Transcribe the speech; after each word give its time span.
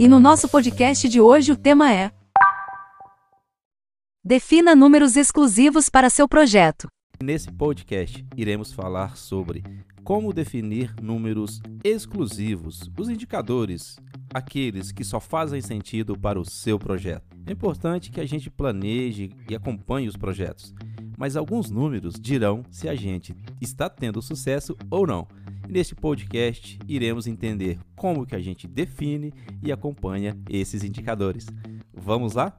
E 0.00 0.06
no 0.06 0.20
nosso 0.20 0.48
podcast 0.48 1.08
de 1.08 1.20
hoje 1.20 1.50
o 1.50 1.56
tema 1.56 1.92
é 1.92 2.12
Defina 4.24 4.76
números 4.76 5.16
exclusivos 5.16 5.88
para 5.88 6.08
seu 6.08 6.28
projeto. 6.28 6.86
Nesse 7.20 7.50
podcast, 7.50 8.24
iremos 8.36 8.72
falar 8.72 9.16
sobre 9.16 9.64
como 10.04 10.32
definir 10.32 10.94
números 11.02 11.60
exclusivos, 11.82 12.88
os 12.96 13.08
indicadores, 13.08 13.98
aqueles 14.32 14.92
que 14.92 15.02
só 15.02 15.18
fazem 15.18 15.60
sentido 15.60 16.16
para 16.16 16.38
o 16.38 16.44
seu 16.44 16.78
projeto. 16.78 17.36
É 17.44 17.50
importante 17.50 18.12
que 18.12 18.20
a 18.20 18.24
gente 18.24 18.48
planeje 18.48 19.32
e 19.50 19.54
acompanhe 19.56 20.06
os 20.06 20.16
projetos, 20.16 20.72
mas 21.18 21.36
alguns 21.36 21.72
números 21.72 22.14
dirão 22.20 22.62
se 22.70 22.88
a 22.88 22.94
gente 22.94 23.34
está 23.60 23.90
tendo 23.90 24.22
sucesso 24.22 24.76
ou 24.88 25.08
não. 25.08 25.26
Neste 25.68 25.94
podcast 25.94 26.78
iremos 26.88 27.26
entender 27.26 27.78
como 27.94 28.24
que 28.24 28.34
a 28.34 28.40
gente 28.40 28.66
define 28.66 29.34
e 29.62 29.70
acompanha 29.70 30.34
esses 30.48 30.82
indicadores. 30.82 31.46
Vamos 31.92 32.32
lá? 32.32 32.58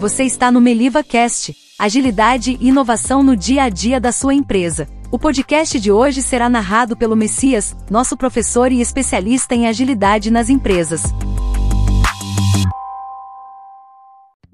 Você 0.00 0.24
está 0.24 0.50
no 0.50 0.60
Meliva 0.60 1.04
Cast, 1.04 1.54
agilidade 1.78 2.58
e 2.60 2.68
inovação 2.68 3.22
no 3.22 3.36
dia 3.36 3.62
a 3.64 3.68
dia 3.68 4.00
da 4.00 4.10
sua 4.10 4.34
empresa. 4.34 4.88
O 5.12 5.18
podcast 5.18 5.78
de 5.78 5.92
hoje 5.92 6.22
será 6.22 6.48
narrado 6.48 6.96
pelo 6.96 7.16
Messias, 7.16 7.76
nosso 7.88 8.16
professor 8.16 8.72
e 8.72 8.80
especialista 8.80 9.54
em 9.54 9.68
agilidade 9.68 10.30
nas 10.30 10.50
empresas. 10.50 11.02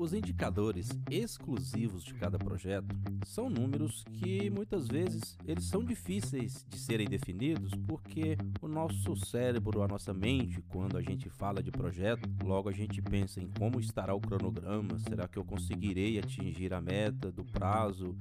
Os 0.05 0.13
indicadores 0.13 0.91
exclusivos 1.11 2.05
de 2.05 2.13
cada 2.13 2.39
projeto 2.39 2.95
são 3.25 3.49
números 3.49 4.05
que 4.13 4.51
muitas 4.51 4.87
vezes 4.87 5.35
eles 5.47 5.65
são 5.65 5.83
difíceis 5.83 6.63
de 6.69 6.79
serem 6.79 7.09
definidos 7.09 7.73
porque 7.87 8.37
o 8.61 8.69
nosso 8.69 9.17
cérebro, 9.17 9.81
a 9.81 9.89
nossa 9.89 10.13
mente, 10.13 10.61
quando 10.69 10.99
a 10.99 11.01
gente 11.01 11.31
fala 11.31 11.63
de 11.63 11.71
projeto, 11.71 12.29
logo 12.45 12.69
a 12.69 12.73
gente 12.73 13.01
pensa 13.01 13.41
em 13.41 13.49
como 13.59 13.81
estará 13.81 14.15
o 14.15 14.21
cronograma, 14.21 14.99
será 14.99 15.27
que 15.27 15.39
eu 15.39 15.45
conseguirei 15.45 16.19
atingir 16.19 16.75
a 16.75 16.83
meta 16.83 17.33
do 17.33 17.43
prazo, 17.43 18.15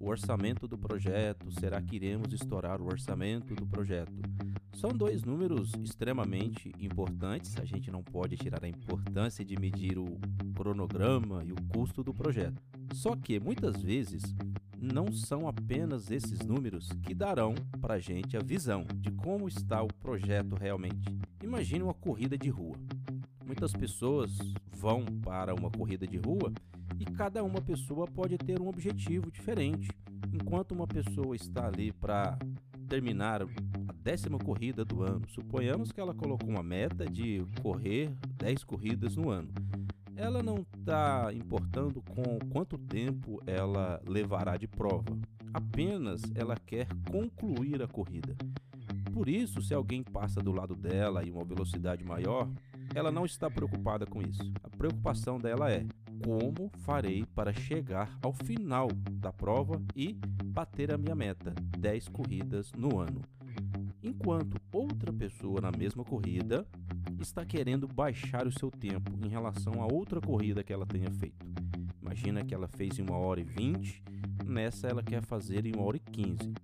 o 0.00 0.08
orçamento 0.08 0.66
do 0.66 0.76
projeto, 0.76 1.52
será 1.52 1.80
que 1.80 1.94
iremos 1.94 2.32
estourar 2.32 2.82
o 2.82 2.86
orçamento 2.86 3.54
do 3.54 3.64
projeto? 3.64 4.20
São 4.74 4.90
dois 4.90 5.24
números 5.24 5.72
extremamente 5.84 6.72
importantes, 6.80 7.56
a 7.58 7.64
gente 7.64 7.90
não 7.90 8.02
pode 8.02 8.36
tirar 8.36 8.64
a 8.64 8.68
importância 8.68 9.44
de 9.44 9.56
medir 9.58 9.98
o 9.98 10.18
cronograma 10.58 11.44
e 11.44 11.52
o 11.52 11.56
custo 11.68 12.02
do 12.02 12.12
projeto. 12.12 12.60
Só 12.92 13.14
que 13.14 13.38
muitas 13.38 13.80
vezes 13.80 14.34
não 14.76 15.12
são 15.12 15.46
apenas 15.46 16.10
esses 16.10 16.40
números 16.40 16.88
que 17.04 17.14
darão 17.14 17.54
para 17.80 17.94
a 17.94 17.98
gente 18.00 18.36
a 18.36 18.40
visão 18.40 18.84
de 18.96 19.12
como 19.12 19.46
está 19.46 19.80
o 19.80 19.86
projeto 19.86 20.56
realmente. 20.56 21.16
Imagine 21.44 21.84
uma 21.84 21.94
corrida 21.94 22.36
de 22.36 22.48
rua. 22.48 22.76
Muitas 23.46 23.72
pessoas 23.72 24.36
vão 24.76 25.04
para 25.22 25.54
uma 25.54 25.70
corrida 25.70 26.08
de 26.08 26.16
rua 26.16 26.52
e 26.98 27.04
cada 27.04 27.44
uma 27.44 27.60
pessoa 27.60 28.08
pode 28.08 28.36
ter 28.36 28.60
um 28.60 28.66
objetivo 28.66 29.30
diferente. 29.30 29.88
Enquanto 30.32 30.72
uma 30.72 30.88
pessoa 30.88 31.36
está 31.36 31.68
ali 31.68 31.92
para 31.92 32.36
terminar 32.88 33.42
a 33.42 33.92
décima 34.02 34.38
corrida 34.38 34.84
do 34.84 35.04
ano, 35.04 35.22
suponhamos 35.28 35.92
que 35.92 36.00
ela 36.00 36.14
colocou 36.14 36.48
uma 36.48 36.64
meta 36.64 37.06
de 37.06 37.44
correr 37.62 38.10
10 38.36 38.64
corridas 38.64 39.14
no 39.14 39.30
ano. 39.30 39.52
Ela 40.18 40.42
não 40.42 40.66
está 40.76 41.32
importando 41.32 42.02
com 42.02 42.40
quanto 42.50 42.76
tempo 42.76 43.40
ela 43.46 44.02
levará 44.04 44.56
de 44.56 44.66
prova, 44.66 45.16
apenas 45.54 46.20
ela 46.34 46.56
quer 46.56 46.88
concluir 47.08 47.80
a 47.80 47.86
corrida. 47.86 48.36
Por 49.12 49.28
isso, 49.28 49.62
se 49.62 49.72
alguém 49.72 50.02
passa 50.02 50.40
do 50.40 50.50
lado 50.50 50.74
dela 50.74 51.24
em 51.24 51.30
uma 51.30 51.44
velocidade 51.44 52.04
maior, 52.04 52.50
ela 52.96 53.12
não 53.12 53.24
está 53.24 53.48
preocupada 53.48 54.06
com 54.06 54.20
isso. 54.20 54.52
A 54.64 54.68
preocupação 54.68 55.38
dela 55.38 55.70
é 55.70 55.86
como 56.24 56.68
farei 56.78 57.24
para 57.24 57.52
chegar 57.52 58.18
ao 58.20 58.32
final 58.32 58.88
da 59.12 59.32
prova 59.32 59.80
e 59.94 60.18
bater 60.46 60.92
a 60.92 60.98
minha 60.98 61.14
meta, 61.14 61.54
10 61.78 62.08
corridas 62.08 62.72
no 62.72 62.98
ano. 62.98 63.20
Enquanto 64.02 64.60
outra 64.72 65.12
pessoa 65.12 65.60
na 65.60 65.70
mesma 65.70 66.02
corrida 66.02 66.66
está 67.22 67.44
querendo 67.44 67.86
baixar 67.86 68.46
o 68.46 68.52
seu 68.52 68.70
tempo 68.70 69.12
em 69.24 69.28
relação 69.28 69.82
a 69.82 69.92
outra 69.92 70.20
corrida 70.20 70.62
que 70.62 70.72
ela 70.72 70.86
tenha 70.86 71.10
feito. 71.10 71.46
Imagina 72.00 72.44
que 72.44 72.54
ela 72.54 72.68
fez 72.68 72.98
em 72.98 73.02
1 73.02 73.12
hora 73.12 73.40
e 73.40 73.44
20, 73.44 74.02
nessa 74.44 74.86
ela 74.86 75.02
quer 75.02 75.22
fazer 75.22 75.66
em 75.66 75.76
1 75.76 75.80
hora 75.80 75.96
e 75.96 76.00
15. 76.00 76.54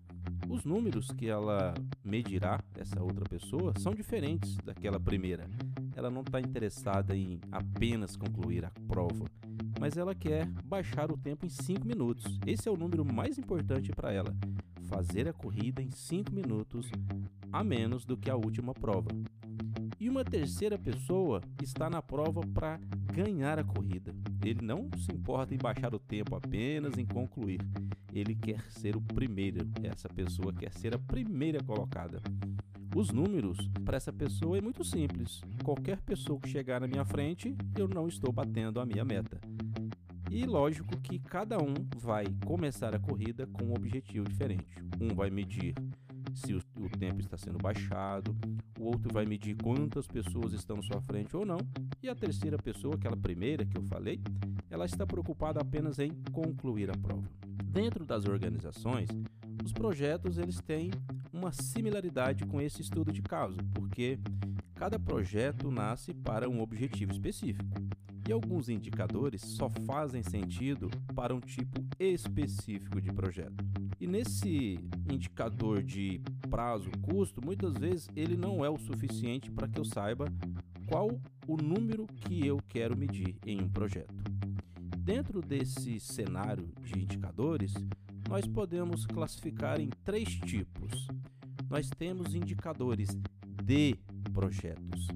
Os 0.48 0.64
números 0.64 1.08
que 1.08 1.26
ela 1.26 1.74
medirá, 2.04 2.62
essa 2.78 3.02
outra 3.02 3.24
pessoa, 3.24 3.72
são 3.78 3.94
diferentes 3.94 4.56
daquela 4.64 5.00
primeira. 5.00 5.48
Ela 5.96 6.10
não 6.10 6.22
está 6.22 6.40
interessada 6.40 7.16
em 7.16 7.40
apenas 7.50 8.16
concluir 8.16 8.64
a 8.64 8.72
prova, 8.86 9.26
mas 9.80 9.96
ela 9.96 10.14
quer 10.14 10.46
baixar 10.64 11.10
o 11.10 11.16
tempo 11.16 11.46
em 11.46 11.48
5 11.48 11.86
minutos. 11.86 12.38
Esse 12.46 12.68
é 12.68 12.72
o 12.72 12.76
número 12.76 13.04
mais 13.04 13.38
importante 13.38 13.90
para 13.92 14.12
ela. 14.12 14.34
Fazer 14.82 15.28
a 15.28 15.32
corrida 15.32 15.82
em 15.82 15.90
5 15.90 16.32
minutos 16.32 16.90
a 17.52 17.62
menos 17.62 18.04
do 18.04 18.16
que 18.16 18.30
a 18.30 18.36
última 18.36 18.74
prova. 18.74 19.08
E 20.04 20.10
uma 20.10 20.22
terceira 20.22 20.76
pessoa 20.76 21.40
está 21.62 21.88
na 21.88 22.02
prova 22.02 22.42
para 22.42 22.78
ganhar 23.10 23.58
a 23.58 23.64
corrida. 23.64 24.14
Ele 24.44 24.60
não 24.60 24.90
se 24.98 25.10
importa 25.10 25.54
em 25.54 25.56
baixar 25.56 25.94
o 25.94 25.98
tempo 25.98 26.36
apenas 26.36 26.98
em 26.98 27.06
concluir. 27.06 27.58
Ele 28.12 28.34
quer 28.34 28.60
ser 28.70 28.96
o 28.96 29.00
primeiro. 29.00 29.66
Essa 29.82 30.06
pessoa 30.06 30.52
quer 30.52 30.74
ser 30.74 30.94
a 30.94 30.98
primeira 30.98 31.64
colocada. 31.64 32.20
Os 32.94 33.12
números 33.12 33.56
para 33.82 33.96
essa 33.96 34.12
pessoa 34.12 34.58
é 34.58 34.60
muito 34.60 34.84
simples. 34.84 35.40
Qualquer 35.62 36.02
pessoa 36.02 36.38
que 36.38 36.50
chegar 36.50 36.82
na 36.82 36.86
minha 36.86 37.06
frente, 37.06 37.56
eu 37.74 37.88
não 37.88 38.06
estou 38.06 38.30
batendo 38.30 38.80
a 38.80 38.84
minha 38.84 39.06
meta. 39.06 39.40
E 40.30 40.44
lógico 40.44 41.00
que 41.00 41.18
cada 41.18 41.56
um 41.56 41.72
vai 41.96 42.26
começar 42.44 42.94
a 42.94 43.00
corrida 43.00 43.46
com 43.46 43.64
um 43.64 43.72
objetivo 43.72 44.28
diferente. 44.28 44.76
Um 45.00 45.14
vai 45.14 45.30
medir 45.30 45.74
se 46.34 46.52
o, 46.52 46.60
o, 46.86 46.88
tempo 46.88 47.20
está 47.20 47.36
sendo 47.36 47.58
baixado, 47.58 48.36
o 48.78 48.84
outro 48.84 49.12
vai 49.12 49.24
medir 49.24 49.56
quantas 49.56 50.06
pessoas 50.06 50.52
estão 50.52 50.76
na 50.76 50.82
sua 50.82 51.00
frente 51.00 51.36
ou 51.36 51.44
não, 51.44 51.58
e 52.02 52.08
a 52.08 52.14
terceira 52.14 52.58
pessoa, 52.58 52.94
aquela 52.94 53.16
primeira 53.16 53.64
que 53.64 53.76
eu 53.76 53.82
falei, 53.82 54.20
ela 54.70 54.84
está 54.84 55.06
preocupada 55.06 55.60
apenas 55.60 55.98
em 55.98 56.10
concluir 56.32 56.90
a 56.90 56.96
prova. 56.96 57.28
Dentro 57.64 58.04
das 58.04 58.24
organizações, 58.24 59.08
os 59.64 59.72
projetos 59.72 60.38
eles 60.38 60.60
têm 60.60 60.90
uma 61.32 61.52
similaridade 61.52 62.44
com 62.46 62.60
esse 62.60 62.82
estudo 62.82 63.12
de 63.12 63.22
caso, 63.22 63.56
porque 63.72 64.18
cada 64.74 64.98
projeto 64.98 65.70
nasce 65.70 66.12
para 66.12 66.48
um 66.48 66.60
objetivo 66.60 67.12
específico. 67.12 67.74
E 68.28 68.32
alguns 68.32 68.68
indicadores 68.68 69.42
só 69.42 69.68
fazem 69.86 70.22
sentido 70.22 70.90
para 71.14 71.34
um 71.34 71.40
tipo 71.40 71.84
específico 71.98 73.00
de 73.00 73.12
projeto. 73.12 73.64
E 74.00 74.06
nesse 74.06 74.78
indicador 75.10 75.82
de 75.82 76.22
prazo, 76.54 76.88
custo, 77.02 77.44
muitas 77.44 77.74
vezes 77.74 78.08
ele 78.14 78.36
não 78.36 78.64
é 78.64 78.70
o 78.70 78.78
suficiente 78.78 79.50
para 79.50 79.66
que 79.66 79.76
eu 79.76 79.84
saiba 79.84 80.26
qual 80.86 81.10
o 81.48 81.56
número 81.56 82.06
que 82.06 82.46
eu 82.46 82.60
quero 82.68 82.96
medir 82.96 83.36
em 83.44 83.60
um 83.60 83.68
projeto. 83.68 84.14
Dentro 84.98 85.40
desse 85.42 85.98
cenário 85.98 86.72
de 86.80 86.96
indicadores, 86.96 87.74
nós 88.28 88.46
podemos 88.46 89.04
classificar 89.04 89.80
em 89.80 89.90
três 90.04 90.28
tipos. 90.28 91.08
Nós 91.68 91.90
temos 91.90 92.36
indicadores 92.36 93.08
de 93.64 93.96
projetos 94.32 95.08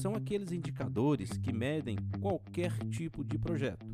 são 0.00 0.14
aqueles 0.14 0.52
indicadores 0.52 1.36
que 1.36 1.52
medem 1.52 1.96
qualquer 2.20 2.72
tipo 2.88 3.22
de 3.22 3.38
projeto. 3.38 3.86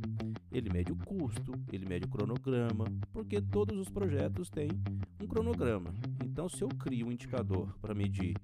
Ele 0.51 0.71
mede 0.71 0.93
o 0.93 0.97
custo, 0.97 1.53
ele 1.73 1.87
mede 1.87 2.07
o 2.07 2.09
cronograma, 2.09 2.87
porque 3.13 3.41
todos 3.41 3.77
os 3.79 3.89
projetos 3.89 4.49
têm 4.49 4.69
um 5.23 5.27
cronograma. 5.27 5.93
Então, 6.25 6.49
se 6.49 6.63
eu 6.63 6.69
crio 6.69 7.07
um 7.07 7.13
indicador 7.13 7.77
para 7.81 7.95
medir 7.95 8.35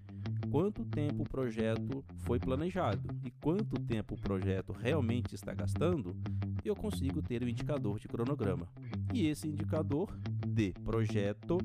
quanto 0.51 0.85
tempo 0.85 1.25
o 1.25 1.29
projeto 1.29 2.05
foi 2.19 2.39
planejado 2.39 3.09
e 3.25 3.31
quanto 3.31 3.81
tempo 3.81 4.15
o 4.15 4.21
projeto 4.21 4.73
realmente 4.73 5.35
está 5.35 5.53
gastando, 5.53 6.17
eu 6.65 6.77
consigo 6.77 7.21
ter 7.21 7.43
o 7.43 7.47
um 7.47 7.49
indicador 7.49 7.99
de 7.99 8.07
cronograma. 8.07 8.69
E 9.13 9.27
esse 9.27 9.49
indicador 9.49 10.17
de 10.47 10.73
projeto 10.85 11.59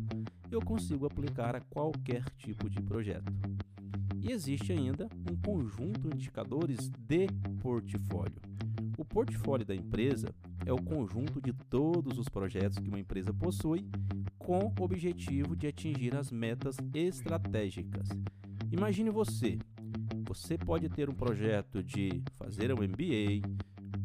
eu 0.52 0.60
consigo 0.60 1.06
aplicar 1.06 1.56
a 1.56 1.62
qualquer 1.62 2.24
tipo 2.38 2.70
de 2.70 2.82
projeto. 2.82 3.32
E 4.22 4.32
existe 4.32 4.72
ainda 4.72 5.08
um 5.30 5.36
conjunto 5.36 6.10
de 6.10 6.16
indicadores 6.16 6.90
de 6.90 7.28
portfólio. 7.62 8.49
O 9.00 9.06
portfólio 9.06 9.66
da 9.66 9.74
empresa 9.74 10.36
é 10.66 10.74
o 10.74 10.76
conjunto 10.76 11.40
de 11.42 11.54
todos 11.54 12.20
os 12.20 12.28
projetos 12.28 12.78
que 12.80 12.90
uma 12.90 13.00
empresa 13.00 13.34
possui 13.34 13.88
com 14.38 14.74
o 14.78 14.84
objetivo 14.84 15.56
de 15.56 15.68
atingir 15.68 16.14
as 16.18 16.30
metas 16.30 16.76
estratégicas. 16.94 18.10
Imagine 18.70 19.10
você, 19.10 19.58
você 20.28 20.58
pode 20.58 20.90
ter 20.90 21.10
um 21.10 21.14
projeto 21.14 21.82
de 21.82 22.22
fazer 22.34 22.74
um 22.74 22.84
MBA, 22.84 23.40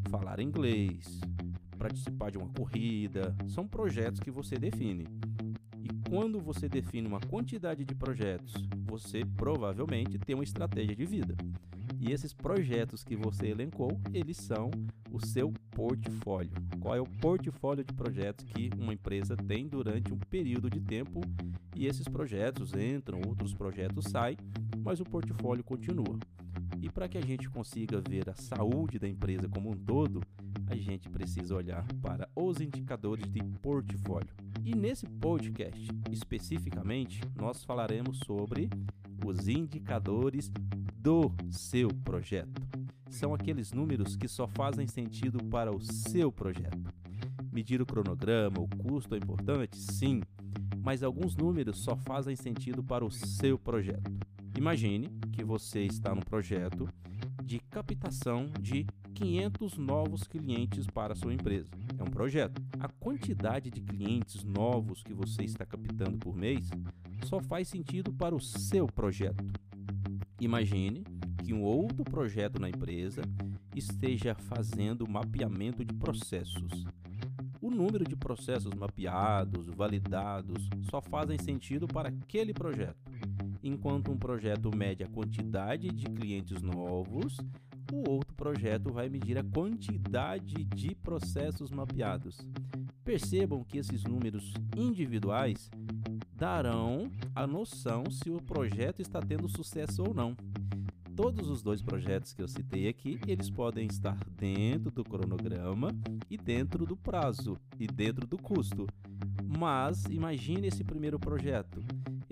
falar 0.09 0.39
inglês, 0.39 1.19
participar 1.77 2.31
de 2.31 2.39
uma 2.39 2.49
corrida, 2.51 3.35
são 3.49 3.67
projetos 3.67 4.21
que 4.21 4.31
você 4.31 4.55
define. 4.55 5.09
Quando 6.15 6.39
você 6.39 6.69
define 6.69 7.09
uma 7.09 7.19
quantidade 7.19 7.85
de 7.85 7.93
projetos, 7.93 8.55
você 8.85 9.25
provavelmente 9.37 10.17
tem 10.17 10.37
uma 10.37 10.45
estratégia 10.45 10.95
de 10.95 11.05
vida. 11.05 11.35
E 11.99 12.13
esses 12.13 12.33
projetos 12.33 13.03
que 13.03 13.17
você 13.17 13.49
elencou, 13.49 14.01
eles 14.13 14.37
são 14.37 14.71
o 15.11 15.19
seu 15.19 15.53
portfólio. 15.73 16.53
Qual 16.79 16.95
é 16.95 17.01
o 17.01 17.07
portfólio 17.21 17.83
de 17.83 17.93
projetos 17.93 18.45
que 18.45 18.71
uma 18.79 18.95
empresa 18.95 19.37
tem 19.37 19.67
durante 19.67 20.15
um 20.15 20.19
período 20.31 20.71
de 20.71 20.79
tempo? 20.79 21.21
E 21.75 21.85
esses 21.87 22.07
projetos 22.07 22.73
entram, 22.75 23.21
outros 23.27 23.53
projetos 23.53 24.05
saem, 24.05 24.37
mas 24.85 25.01
o 25.01 25.05
portfólio 25.05 25.65
continua. 25.65 26.17
E 26.85 26.91
para 26.91 27.09
que 27.09 27.17
a 27.17 27.23
gente 27.23 27.49
consiga 27.49 28.03
ver 28.07 28.29
a 28.29 28.35
saúde 28.35 28.99
da 28.99 29.09
empresa 29.09 29.49
como 29.49 29.71
um 29.71 29.75
todo, 29.75 30.21
a 30.67 30.77
gente 30.77 31.09
precisa 31.09 31.55
olhar 31.55 31.83
para 32.03 32.29
os 32.37 32.61
indicadores 32.61 33.27
de 33.27 33.43
portfólio. 33.63 34.29
E 34.63 34.75
nesse 34.77 35.07
podcast, 35.07 35.89
especificamente, 36.11 37.23
nós 37.41 37.65
falaremos 37.65 38.19
sobre 38.27 38.69
os 39.25 39.49
indicadores 39.49 40.53
do 40.95 41.33
seu 41.51 41.89
projeto. 41.89 42.61
São 43.09 43.33
aqueles 43.33 43.73
números 43.73 44.15
que 44.15 44.29
só 44.29 44.47
fazem 44.47 44.87
sentido 44.87 45.43
para 45.45 45.75
o 45.75 45.81
seu 45.81 46.31
projeto. 46.31 46.93
Medir 47.51 47.81
o 47.81 47.87
cronograma, 47.87 48.61
o 48.61 48.69
custo 48.69 49.15
é 49.15 49.19
importante? 49.19 49.79
Sim, 49.79 50.21
mas 50.83 51.03
alguns 51.03 51.35
números 51.35 51.79
só 51.79 51.97
fazem 51.97 52.37
sentido 52.37 52.85
para 52.85 53.07
o 53.07 53.11
seu 53.11 53.59
projeto. 53.59 54.34
Imagine 54.57 55.09
que 55.33 55.43
você 55.45 55.85
está 55.85 56.15
num 56.15 56.23
projeto 56.23 56.89
de 57.43 57.59
captação 57.59 58.47
de 58.61 58.87
500 59.15 59.77
novos 59.79 60.25
clientes 60.25 60.87
para 60.87 61.13
a 61.13 61.17
sua 61.17 61.35
empresa. 61.35 61.71
É 61.99 62.03
um 62.03 62.11
projeto. 62.11 62.63
A 62.81 62.89
quantidade 62.89 63.71
de 63.71 63.81
clientes 63.81 64.45
novos 64.45 65.03
que 65.03 65.13
você 65.13 65.43
está 65.43 65.67
captando 65.67 66.19
por 66.19 66.37
mês 66.37 66.69
só 67.25 67.41
faz 67.41 67.69
sentido 67.69 68.13
para 68.13 68.35
o 68.35 68.41
seu 68.41 68.87
projeto. 68.87 69.45
Imagine 70.41 71.05
que 71.45 71.53
um 71.53 71.63
outro 71.63 72.05
projeto 72.05 72.61
na 72.61 72.69
empresa 72.69 73.23
esteja 73.75 74.35
fazendo 74.35 75.09
mapeamento 75.09 75.85
de 75.85 75.95
processos. 75.95 76.85
O 77.61 77.71
número 77.71 78.05
de 78.05 78.17
processos 78.17 78.73
mapeados, 78.75 79.67
validados, 79.69 80.69
só 80.91 81.01
fazem 81.01 81.39
sentido 81.39 81.87
para 81.87 82.09
aquele 82.09 82.53
projeto. 82.53 83.04
Enquanto 83.67 84.13
um 84.13 84.19
projeto 84.19 84.71
mede 84.77 85.03
a 85.03 85.09
quantidade 85.09 85.89
de 85.89 86.05
clientes 86.05 86.61
novos, 86.61 87.39
o 87.91 88.11
outro 88.11 88.35
projeto 88.35 88.93
vai 88.93 89.09
medir 89.09 89.39
a 89.39 89.43
quantidade 89.43 90.63
de 90.65 90.95
processos 90.95 91.71
mapeados. 91.71 92.37
Percebam 93.03 93.65
que 93.65 93.79
esses 93.79 94.05
números 94.05 94.53
individuais 94.77 95.71
darão 96.37 97.11
a 97.35 97.47
noção 97.47 98.05
se 98.11 98.29
o 98.29 98.37
projeto 98.37 99.01
está 99.01 99.23
tendo 99.23 99.49
sucesso 99.49 100.03
ou 100.07 100.13
não. 100.13 100.37
Todos 101.17 101.49
os 101.49 101.63
dois 101.63 101.81
projetos 101.81 102.35
que 102.35 102.43
eu 102.43 102.49
citei 102.49 102.87
aqui, 102.87 103.19
eles 103.27 103.49
podem 103.49 103.87
estar 103.87 104.19
dentro 104.37 104.91
do 104.91 105.03
cronograma 105.03 105.91
e 106.29 106.37
dentro 106.37 106.85
do 106.85 106.99
prazo 106.99 107.57
e 107.81 107.87
dentro 107.87 108.27
do 108.27 108.37
custo. 108.37 108.87
Mas 109.59 110.05
imagine 110.05 110.67
esse 110.67 110.85
primeiro 110.85 111.19
projeto. 111.19 111.83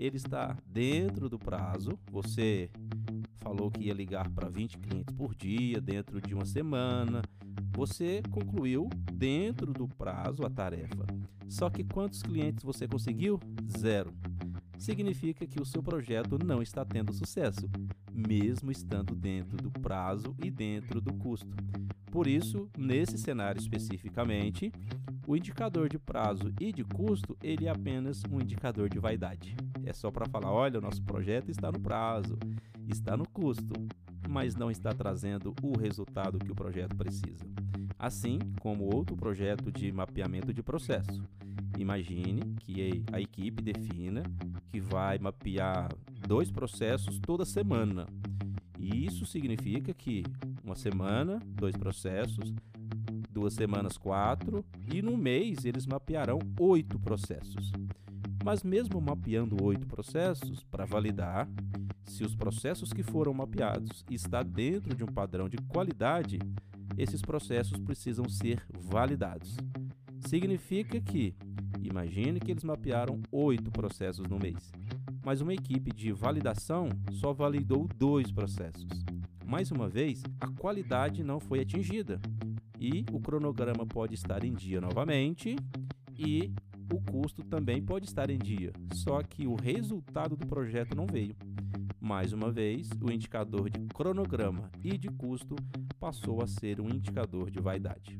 Ele 0.03 0.17
está 0.17 0.57
dentro 0.67 1.29
do 1.29 1.39
prazo, 1.39 1.97
você 2.11 2.69
falou 3.37 3.71
que 3.71 3.85
ia 3.85 3.93
ligar 3.93 4.29
para 4.31 4.49
20 4.49 4.77
clientes 4.79 5.15
por 5.15 5.33
dia 5.33 5.79
dentro 5.79 6.19
de 6.19 6.35
uma 6.35 6.43
semana. 6.43 7.21
Você 7.71 8.21
concluiu 8.29 8.89
dentro 9.13 9.71
do 9.71 9.87
prazo 9.87 10.45
a 10.45 10.49
tarefa. 10.49 11.05
Só 11.47 11.69
que 11.69 11.85
quantos 11.85 12.21
clientes 12.21 12.65
você 12.65 12.85
conseguiu? 12.85 13.39
Zero. 13.77 14.13
Significa 14.77 15.47
que 15.47 15.61
o 15.61 15.65
seu 15.65 15.81
projeto 15.81 16.37
não 16.37 16.61
está 16.61 16.83
tendo 16.83 17.13
sucesso, 17.13 17.69
mesmo 18.11 18.71
estando 18.71 19.15
dentro 19.15 19.55
do 19.55 19.71
prazo 19.71 20.35
e 20.43 20.51
dentro 20.51 20.99
do 20.99 21.13
custo. 21.13 21.55
Por 22.11 22.27
isso, 22.27 22.69
nesse 22.77 23.17
cenário 23.17 23.61
especificamente, 23.61 24.69
o 25.25 25.37
indicador 25.37 25.87
de 25.87 25.97
prazo 25.97 26.53
e 26.59 26.73
de 26.73 26.83
custo, 26.83 27.37
ele 27.41 27.67
é 27.67 27.69
apenas 27.69 28.21
um 28.29 28.41
indicador 28.41 28.89
de 28.89 28.99
vaidade. 28.99 29.55
É 29.85 29.93
só 29.93 30.09
para 30.11 30.25
falar, 30.25 30.51
olha, 30.51 30.79
o 30.79 30.81
nosso 30.81 31.01
projeto 31.03 31.49
está 31.49 31.71
no 31.71 31.79
prazo, 31.79 32.37
está 32.87 33.17
no 33.17 33.27
custo, 33.27 33.73
mas 34.29 34.55
não 34.55 34.71
está 34.71 34.91
trazendo 34.93 35.53
o 35.61 35.77
resultado 35.77 36.39
que 36.39 36.51
o 36.51 36.55
projeto 36.55 36.95
precisa. 36.95 37.45
Assim 37.97 38.39
como 38.59 38.93
outro 38.93 39.15
projeto 39.15 39.71
de 39.71 39.91
mapeamento 39.91 40.53
de 40.53 40.63
processo. 40.63 41.23
Imagine 41.77 42.55
que 42.59 43.03
a 43.11 43.19
equipe 43.19 43.61
defina 43.61 44.23
que 44.71 44.79
vai 44.79 45.17
mapear 45.17 45.89
dois 46.27 46.51
processos 46.51 47.19
toda 47.19 47.45
semana. 47.45 48.05
E 48.79 49.05
isso 49.05 49.25
significa 49.25 49.93
que 49.93 50.23
uma 50.63 50.75
semana, 50.75 51.39
dois 51.45 51.75
processos, 51.75 52.53
duas 53.31 53.53
semanas, 53.53 53.97
quatro, 53.97 54.63
e 54.91 55.01
no 55.01 55.17
mês 55.17 55.65
eles 55.65 55.85
mapearão 55.85 56.39
oito 56.59 56.99
processos. 56.99 57.71
Mas 58.43 58.61
mesmo 58.61 58.99
mapeando 58.99 59.63
oito 59.63 59.87
processos, 59.87 60.63
para 60.65 60.85
validar 60.85 61.47
se 62.03 62.23
os 62.23 62.35
processos 62.35 62.91
que 62.91 63.01
foram 63.01 63.33
mapeados 63.33 64.03
está 64.11 64.43
dentro 64.43 64.93
de 64.93 65.03
um 65.03 65.07
padrão 65.07 65.47
de 65.47 65.57
qualidade, 65.57 66.39
esses 66.97 67.21
processos 67.21 67.79
precisam 67.79 68.27
ser 68.27 68.61
validados. 68.69 69.55
Significa 70.27 70.99
que, 70.99 71.33
imagine 71.81 72.39
que 72.39 72.51
eles 72.51 72.65
mapearam 72.65 73.21
oito 73.31 73.71
processos 73.71 74.27
no 74.27 74.37
mês, 74.37 74.71
mas 75.23 75.39
uma 75.39 75.53
equipe 75.53 75.91
de 75.93 76.11
validação 76.11 76.89
só 77.11 77.31
validou 77.31 77.87
dois 77.97 78.29
processos. 78.29 78.89
Mais 79.45 79.71
uma 79.71 79.87
vez, 79.87 80.21
a 80.41 80.47
qualidade 80.47 81.23
não 81.23 81.39
foi 81.39 81.61
atingida 81.61 82.19
e 82.77 83.05
o 83.11 83.19
cronograma 83.21 83.85
pode 83.85 84.13
estar 84.13 84.43
em 84.43 84.53
dia 84.53 84.81
novamente 84.81 85.55
e 86.17 86.53
o 86.93 87.01
custo 87.11 87.43
também 87.43 87.81
pode 87.81 88.05
estar 88.05 88.29
em 88.29 88.37
dia, 88.37 88.71
só 88.93 89.23
que 89.23 89.47
o 89.47 89.55
resultado 89.55 90.35
do 90.35 90.45
projeto 90.45 90.95
não 90.95 91.07
veio. 91.07 91.35
Mais 91.99 92.33
uma 92.33 92.51
vez, 92.51 92.87
o 93.01 93.11
indicador 93.11 93.67
de 93.69 93.79
cronograma 93.87 94.69
e 94.83 94.95
de 94.95 95.07
custo 95.07 95.55
passou 95.99 96.43
a 96.43 96.47
ser 96.47 96.79
um 96.79 96.89
indicador 96.89 97.49
de 97.49 97.59
vaidade. 97.59 98.19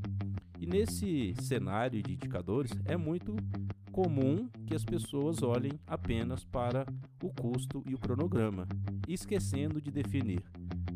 E 0.59 0.65
nesse 0.65 1.35
cenário 1.39 2.01
de 2.01 2.13
indicadores, 2.13 2.71
é 2.85 2.97
muito 2.97 3.35
comum 3.91 4.49
que 4.65 4.73
as 4.73 4.83
pessoas 4.83 5.43
olhem 5.43 5.73
apenas 5.85 6.43
para 6.43 6.83
o 7.21 7.29
custo 7.29 7.83
e 7.85 7.93
o 7.93 7.99
cronograma, 7.99 8.67
esquecendo 9.07 9.79
de 9.79 9.91
definir 9.91 10.41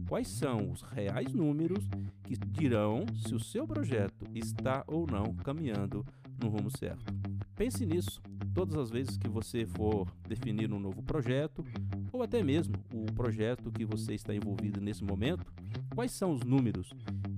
quais 0.08 0.30
são 0.30 0.72
os 0.72 0.82
reais 0.82 1.32
números 1.32 1.88
que 2.24 2.36
dirão 2.38 3.06
se 3.14 3.36
o 3.36 3.40
seu 3.40 3.68
projeto 3.68 4.26
está 4.34 4.84
ou 4.88 5.06
não 5.06 5.36
caminhando 5.36 6.04
no 6.42 6.50
rumo 6.50 6.72
certo. 6.76 7.17
Pense 7.58 7.84
nisso 7.88 8.22
todas 8.54 8.76
as 8.76 8.92
vezes 8.92 9.18
que 9.18 9.28
você 9.28 9.66
for 9.66 10.08
definir 10.28 10.72
um 10.72 10.80
novo 10.80 11.02
projeto 11.02 11.66
ou 12.14 12.22
até 12.22 12.44
mesmo 12.44 12.76
o 12.94 13.12
projeto 13.14 13.72
que 13.72 13.84
você 13.84 14.14
está 14.14 14.34
envolvido 14.34 14.80
nesse 14.80 15.04
momento. 15.04 15.52
Quais 15.96 16.12
são 16.12 16.32
os 16.32 16.42
números 16.44 16.94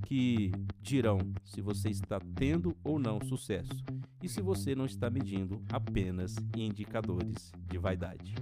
que 0.05 0.51
dirão 0.81 1.19
se 1.45 1.61
você 1.61 1.89
está 1.89 2.19
tendo 2.35 2.75
ou 2.83 2.99
não 2.99 3.21
sucesso 3.21 3.81
e 4.21 4.27
se 4.27 4.41
você 4.41 4.75
não 4.75 4.85
está 4.85 5.09
medindo 5.09 5.63
apenas 5.71 6.35
indicadores 6.53 7.53
de 7.65 7.77
vaidade? 7.77 8.35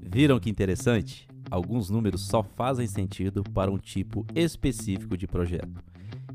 Viram 0.00 0.40
que 0.40 0.48
interessante? 0.48 1.28
Alguns 1.50 1.90
números 1.90 2.22
só 2.22 2.42
fazem 2.42 2.86
sentido 2.86 3.42
para 3.42 3.70
um 3.70 3.76
tipo 3.76 4.24
específico 4.34 5.18
de 5.18 5.26
projeto. 5.26 5.87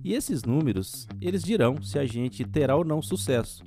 E 0.03 0.13
esses 0.13 0.43
números, 0.43 1.07
eles 1.21 1.41
dirão 1.41 1.81
se 1.81 1.97
a 1.97 2.05
gente 2.05 2.43
terá 2.43 2.75
ou 2.75 2.83
não 2.83 3.01
sucesso, 3.01 3.63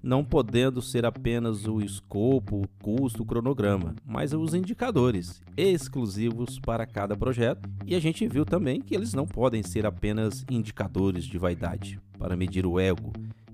não 0.00 0.24
podendo 0.24 0.80
ser 0.80 1.04
apenas 1.04 1.66
o 1.66 1.80
escopo, 1.80 2.62
o 2.62 2.68
custo, 2.80 3.22
o 3.22 3.26
cronograma, 3.26 3.96
mas 4.04 4.32
os 4.32 4.54
indicadores 4.54 5.42
exclusivos 5.56 6.58
para 6.60 6.86
cada 6.86 7.16
projeto. 7.16 7.68
E 7.84 7.96
a 7.96 8.00
gente 8.00 8.26
viu 8.28 8.44
também 8.44 8.80
que 8.80 8.94
eles 8.94 9.12
não 9.12 9.26
podem 9.26 9.62
ser 9.64 9.84
apenas 9.84 10.44
indicadores 10.48 11.24
de 11.24 11.36
vaidade 11.38 12.00
para 12.18 12.36
medir 12.36 12.64
o 12.64 12.78
ego. 12.78 13.12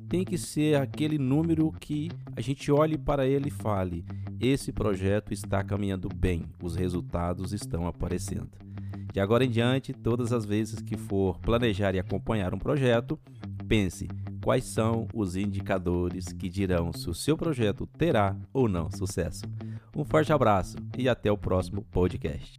Tem 0.09 0.23
que 0.23 0.37
ser 0.37 0.77
aquele 0.77 1.19
número 1.19 1.73
que 1.81 2.11
a 2.37 2.41
gente 2.41 2.71
olhe 2.71 2.99
para 2.99 3.27
ele 3.27 3.49
e 3.49 3.51
fale: 3.51 4.05
esse 4.39 4.73
projeto 4.73 5.33
está 5.33 5.65
caminhando 5.65 6.09
bem, 6.15 6.45
os 6.63 6.77
resultados 6.77 7.53
estão 7.53 7.87
aparecendo. 7.87 8.66
De 9.17 9.21
agora 9.21 9.47
em 9.47 9.49
diante, 9.49 9.95
todas 9.95 10.31
as 10.31 10.45
vezes 10.45 10.83
que 10.83 10.95
for 10.95 11.39
planejar 11.39 11.95
e 11.95 11.99
acompanhar 11.99 12.53
um 12.53 12.59
projeto, 12.59 13.19
pense 13.67 14.07
quais 14.45 14.65
são 14.65 15.09
os 15.15 15.37
indicadores 15.37 16.27
que 16.35 16.51
dirão 16.51 16.93
se 16.93 17.09
o 17.09 17.15
seu 17.15 17.35
projeto 17.35 17.87
terá 17.97 18.37
ou 18.53 18.69
não 18.69 18.91
sucesso. 18.91 19.47
Um 19.97 20.05
forte 20.05 20.35
abraço 20.35 20.77
e 20.99 21.09
até 21.09 21.33
o 21.33 21.39
próximo 21.39 21.81
podcast. 21.91 22.59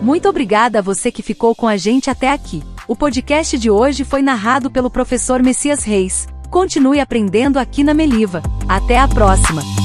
Muito 0.00 0.28
obrigada 0.28 0.78
a 0.78 0.82
você 0.82 1.10
que 1.10 1.24
ficou 1.24 1.56
com 1.56 1.66
a 1.66 1.76
gente 1.76 2.08
até 2.08 2.30
aqui. 2.30 2.62
O 2.86 2.94
podcast 2.94 3.58
de 3.58 3.68
hoje 3.68 4.04
foi 4.04 4.22
narrado 4.22 4.70
pelo 4.70 4.88
professor 4.88 5.42
Messias 5.42 5.82
Reis. 5.82 6.28
Continue 6.52 7.00
aprendendo 7.00 7.58
aqui 7.58 7.82
na 7.82 7.92
Meliva. 7.92 8.40
Até 8.68 8.96
a 8.96 9.08
próxima! 9.08 9.79